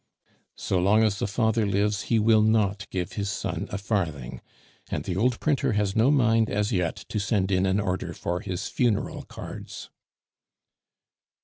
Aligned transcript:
"So 0.57 0.79
long 0.79 1.03
as 1.03 1.19
the 1.19 1.27
father 1.27 1.63
lives, 1.63 2.01
he 2.09 2.17
will 2.17 2.41
not 2.41 2.89
give 2.89 3.13
his 3.13 3.29
son 3.29 3.67
a 3.69 3.77
farthing; 3.77 4.41
and 4.89 5.03
the 5.03 5.15
old 5.15 5.39
printer 5.39 5.73
has 5.73 5.95
no 5.95 6.09
mind 6.09 6.49
as 6.49 6.71
yet 6.71 6.95
to 7.09 7.19
send 7.19 7.51
in 7.51 7.67
an 7.67 7.79
order 7.79 8.11
for 8.15 8.39
his 8.39 8.67
funeral 8.67 9.21
cards." 9.21 9.91